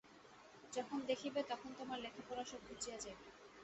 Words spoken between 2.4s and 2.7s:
সব